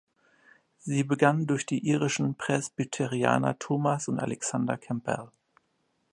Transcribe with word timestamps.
Sie 0.79 1.03
begann 1.03 1.45
durch 1.45 1.67
die 1.67 1.85
irischen 1.87 2.33
Presbyterianer 2.33 3.59
Thomas 3.59 4.07
und 4.07 4.17
Alexander 4.19 4.75
Campbell. 4.75 5.29